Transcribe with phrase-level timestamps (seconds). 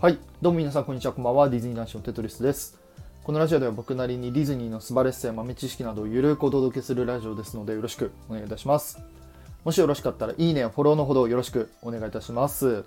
[0.00, 1.50] はい、どうも皆さんこんにちは、こんばんは。
[1.50, 2.80] ディズニー男子のテトリスです。
[3.22, 8.98] このラジオでは僕なりにディズニーの素晴らしさや豆知識などをゆるくお届けするラジオですのでよろしくお願いいたします。
[9.62, 12.86] もしよろしかったらいいねやフォローのほどよろしくお願いいたします。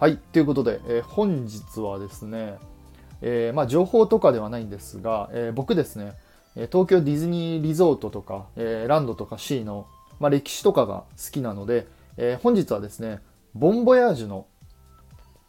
[0.00, 2.54] はい、ということで、えー本日はですね、
[3.20, 6.14] えーまあ、情報とかではないんですが、えー僕ですね、
[6.54, 9.86] 東京ディズニーリゾートとか、えランドとかシーの、
[10.18, 11.86] まあ、歴史とかが好きなので、
[12.16, 13.20] え本日はですね、
[13.54, 14.46] ボンボヤージュの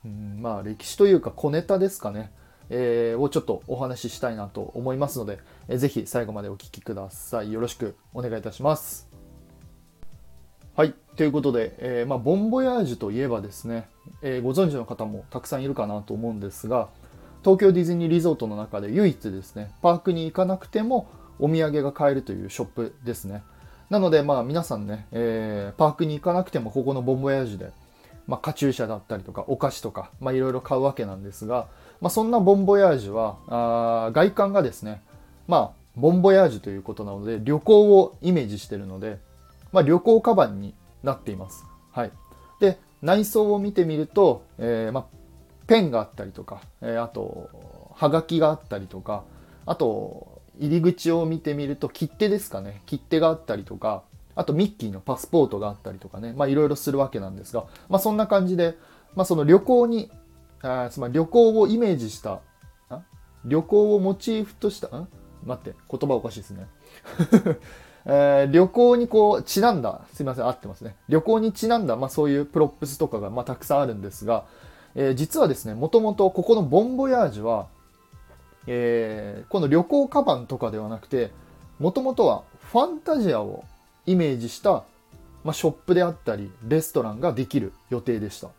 [0.06, 2.32] うんまあ歴史というか小ネタですかね、
[2.70, 7.52] えーをちょっとお話ししたいなと思いますので、えーぜひ最後までお聞きください。
[7.52, 9.10] よろしくお願いいたします。
[10.76, 10.94] はい。
[11.16, 13.88] ということで、えーまあ、ボンボヤージュといえばですね、
[14.22, 16.90] えーご存知の方もたくさんいるかなと思うんですが、
[17.44, 21.08] 東京ディズニーリゾートの中で唯一ですね、パークに行かなくても
[21.40, 23.44] お土産が買えるというショップですね。
[23.90, 27.72] なので、まあ皆さんね、えーパークに行かなくてもここのボンボヤージュで
[28.28, 31.68] まあ、カチューシャだったりとかお菓子とか、まあ、いろいろ買うわけなんですが、
[32.02, 35.02] まあ、そんなボンボヤージュはあ外観がですね、
[35.48, 39.20] まあ、ボンボヤージュということなので旅行をイメージしてるので、
[39.72, 40.74] まあ、旅行カバンに
[41.04, 42.12] なっています、はい、
[42.60, 45.06] で内装を見てみると、えーまあ、
[45.68, 47.50] ペンがあったりとか、えーあと
[47.96, 49.24] はがきがあったりとか
[49.66, 52.82] あと入り口を見てみると切手ですかね。
[52.86, 54.04] 切手があったりとか
[54.36, 58.78] あとミッキーのパスポートがあったりとかね、まあいろいろするわけなんですが、まあそんな感じで、
[59.16, 60.12] まあその旅行に、
[60.62, 62.42] あつまり旅行をイメージした、
[62.90, 63.02] あ
[63.46, 65.08] 旅行をモチーフとした、ん
[65.46, 66.68] 待って、言葉おかしいですね。
[68.08, 70.96] えー旅行にこう、ちなんだ、すいません、合ってますね。
[71.08, 74.46] 旅行にちなんだ、まあそういう props とかが、まあたくさんあるんですが、
[74.96, 77.68] えー実はですね、もともとここのボンボヤージュは、
[78.68, 81.32] えーこの旅行カバンとかではなくて、
[81.80, 83.64] もともとはファンタジアを
[84.06, 84.84] イメージした、
[85.44, 88.50] まあ、ショップであったりレストランができる予定でした。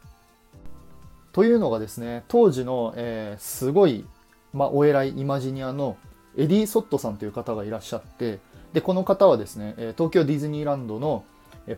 [1.33, 4.07] というのがですね当時の、えーすごい、
[4.55, 5.99] まあ、お偉いイマジニアの
[6.37, 8.39] エディ・ソットさんという方がいらっしゃって
[8.73, 11.25] でこの方はですね東京ディズニーランドの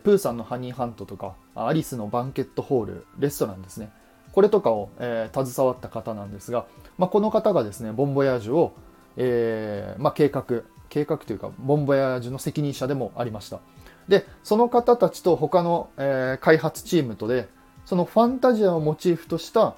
[0.03, 3.91] プーさんのハニーハントとかアリスのバンケットホールレストランですね
[4.31, 6.65] これとかを、えー携わった方なんですが、
[6.97, 8.73] まあ、この方がですねボンボヤージュを、
[9.17, 10.45] えーまあ、計画
[10.89, 13.59] 計画というかボンボヤージュの責任者でもありました。
[14.07, 17.47] でその方たちと他の、えー開発チームとで
[17.85, 19.75] そのファンタジアをモチーフとした、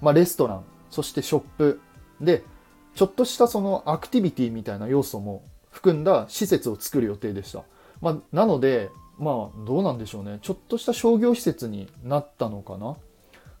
[0.00, 1.80] まあ、レストランそしてショップ
[2.20, 2.42] で
[2.94, 7.62] ちょっとしたそのアクティビティみたいな要素も含んだ施設を作る予定でした、
[8.00, 10.38] まあ、なのでまあどうなんでしょうね。
[10.42, 12.96] ちょっとした商業施設になったのかな。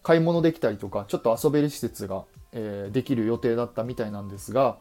[0.02, 4.78] 買い物できたりとかちょっと遊べる施設が、えーできる予定だったみたいなんですが、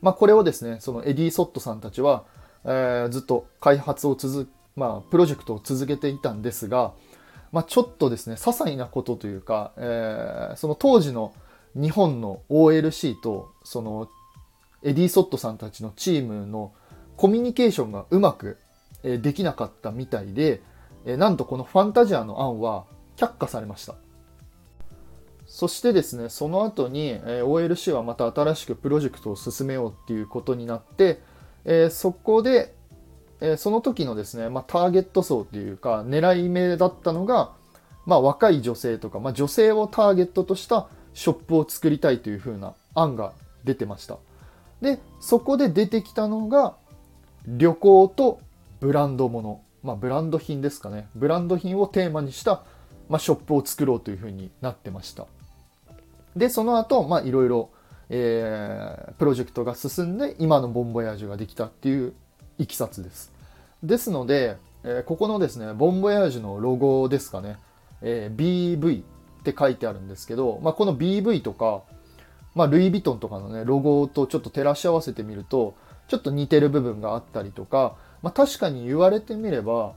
[0.00, 2.24] まあ、これをですねそのエディ・ソットさんたちは、
[2.64, 6.92] えーずっと開発を続まあ、プロジェクトを続けていたんですが、
[7.50, 11.34] まあ、ちょっとですね些細なことというか、えーその当時の
[11.74, 14.08] 日本の OLC とその
[14.82, 16.72] エディ・ソットさんたちのチームの
[17.16, 18.58] コミュニケーションがうまく、
[19.02, 20.62] できなかったみたいで、
[21.04, 22.84] なんとこのファンタジアの案は
[23.16, 23.94] 却下されました。
[25.48, 31.20] そしてですねその後に、えー OLC はまた新しくプロジェクトを進めようっていうことになって、
[31.64, 32.74] えーそこで、
[33.40, 37.52] えーその時のですね、まあ、ターゲット層っていうか狙い目だったのが、
[38.04, 43.32] まあ、若い女性とか、まあ、女性をターゲットとしたショップを作りたいという風な案が
[43.64, 44.18] 出てました。
[44.82, 46.76] でそこで出てきたのが
[47.46, 48.38] 旅行と
[48.80, 51.08] ブランドもの、まあ、ブランド品ですかね。
[51.14, 52.64] ブランド品をテーマにした、
[53.08, 55.26] まあ、ショップを作ろうという風になってました。
[56.38, 57.70] でその後、まあいろいろ、
[58.08, 62.14] えープロジェクトが進んで今のボンボヤージュができたっていう
[62.58, 63.32] いきさつです。
[63.82, 67.56] ですので、えーここのですねボンボヤージュのロゴですかね、
[68.00, 69.04] えー BV っ
[69.42, 71.82] て書いてあるんですけど、まあ、この BV とか、
[72.54, 75.74] まあ、ルイ・ヴィトンとかのねロゴとちょっと照らし合わせてみると
[76.08, 79.94] ちょっと似てる部分があったりとか、まあ、確かに言われてみれば、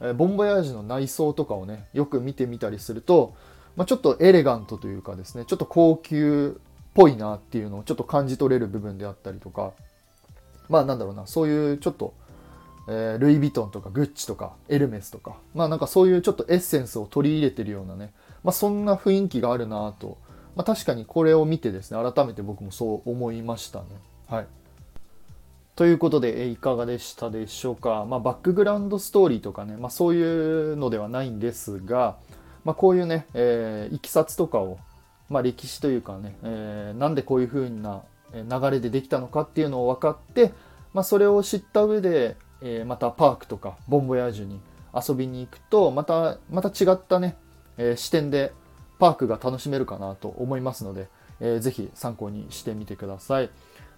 [0.00, 3.34] えーボンボヤージュの内装とかをねよく見てみたりすると、
[3.76, 6.62] まあ、ちょっとエレガントというかですねちょっと高級っ
[6.94, 9.72] ぽいなっていうのをちょっと感じ取れる部分であったりとか
[10.68, 12.14] まあなんだろうなそういうちょっと、
[12.88, 18.12] えールイ・ヴィトンとかグッチとかエルメスとかまあなんかそういうちょっとエッセンスを取り入れてるようなね、
[18.42, 20.18] まあ、そんな雰囲気があるなと、
[20.54, 23.86] まあ、確かにこれを見てですね改めて僕もそう思いましたね。
[24.28, 24.46] はい。
[25.76, 32.16] ということで、いかがでしたでしょうか、まあ、バックグラウンドストーリーとかね、まあ、そういうのではないんですが、
[32.66, 34.78] まあ、こういうね、えーいきさつとかを、
[35.30, 38.02] まあ、歴史というかね、えーなんでこういう風な
[38.34, 40.52] 流れでできたのかっていうのを分かって、
[40.92, 44.60] まあ、それを知った上で、えーまたパークとかボンボヤージュに
[44.92, 47.36] 遊びに行くとまたまた違ったね、
[47.78, 48.52] えー視点で
[48.98, 51.06] パークが楽しめるかなと思いますので、
[51.38, 53.50] えー、ぜひ参考にしてみてください。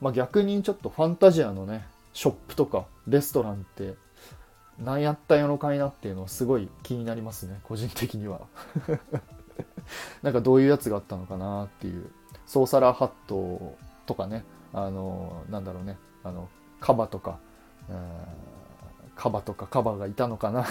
[0.03, 3.95] まあ、逆にちょっとファンタジアのね、ショップとかレストランって
[4.79, 8.43] 何やったんやろかいなっていうのはすごい気になりますね、個人的には。
[10.23, 12.11] なんかどういうやつがあったのかなっていう。
[12.47, 13.77] ソーサラーハット
[14.07, 16.49] とかね、あの、なんだろうね、あの、
[16.81, 17.39] カバとか、
[19.17, 20.67] カバとかカバがいたのかな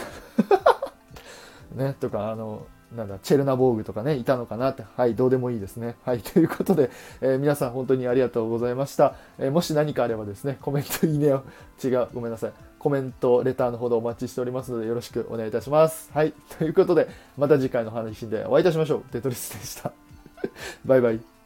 [1.76, 5.96] ね、とか、あの、なんだ、チェルナボーグとかね、いたのかなって、はい、どうでもいいですね。
[6.06, 6.90] はい、ということで、
[7.20, 9.16] えー、皆さん本当にありがとうございました。
[9.38, 11.44] えー、もし何かあればですね、コメント、いいねを、
[11.84, 12.52] 違う、ごめんなさい。
[12.80, 16.10] コメント、レターのほどお待ちしておりますので、よろしくお願いいたします。
[16.14, 19.02] はい、ということで、また次回の話でお会いいたしましょう。
[19.12, 19.92] テトリスでした。
[20.86, 21.37] バイバイ。